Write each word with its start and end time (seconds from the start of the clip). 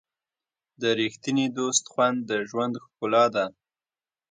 د 0.81 0.83
ریښتیني 0.99 1.47
دوست 1.57 1.83
خوند 1.91 2.17
د 2.29 2.31
ژوند 2.49 2.73
ښکلا 2.83 3.25
ده. 3.35 3.45